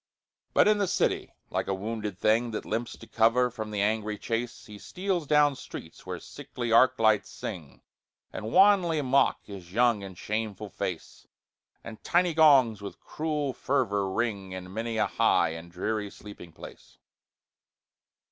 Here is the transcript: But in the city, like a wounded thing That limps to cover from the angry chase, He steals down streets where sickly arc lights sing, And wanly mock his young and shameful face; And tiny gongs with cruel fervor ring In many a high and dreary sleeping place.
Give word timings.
But 0.55 0.67
in 0.67 0.79
the 0.79 0.87
city, 0.87 1.35
like 1.51 1.67
a 1.67 1.75
wounded 1.75 2.17
thing 2.17 2.49
That 2.49 2.65
limps 2.65 2.93
to 2.97 3.05
cover 3.05 3.51
from 3.51 3.69
the 3.69 3.81
angry 3.83 4.17
chase, 4.17 4.65
He 4.65 4.79
steals 4.79 5.27
down 5.27 5.55
streets 5.55 6.07
where 6.07 6.19
sickly 6.19 6.71
arc 6.71 6.97
lights 6.97 7.29
sing, 7.29 7.83
And 8.33 8.51
wanly 8.51 8.99
mock 9.03 9.41
his 9.45 9.73
young 9.73 10.01
and 10.01 10.17
shameful 10.17 10.69
face; 10.71 11.27
And 11.83 12.03
tiny 12.03 12.33
gongs 12.33 12.81
with 12.81 12.99
cruel 12.99 13.53
fervor 13.53 14.09
ring 14.11 14.53
In 14.53 14.73
many 14.73 14.97
a 14.97 15.05
high 15.05 15.49
and 15.49 15.71
dreary 15.71 16.09
sleeping 16.09 16.51
place. 16.51 16.97